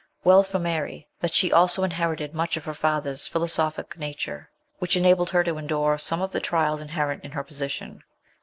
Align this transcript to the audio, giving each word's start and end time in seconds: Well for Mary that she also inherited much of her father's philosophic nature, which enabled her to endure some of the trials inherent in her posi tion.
Well 0.23 0.41
for 0.41 0.57
Mary 0.57 1.07
that 1.19 1.35
she 1.35 1.53
also 1.53 1.83
inherited 1.83 2.33
much 2.33 2.57
of 2.57 2.65
her 2.65 2.73
father's 2.73 3.27
philosophic 3.27 3.99
nature, 3.99 4.49
which 4.79 4.97
enabled 4.97 5.29
her 5.29 5.43
to 5.43 5.59
endure 5.59 5.99
some 5.99 6.23
of 6.23 6.31
the 6.31 6.39
trials 6.39 6.81
inherent 6.81 7.23
in 7.23 7.33
her 7.33 7.43
posi 7.43 7.69
tion. 7.69 8.03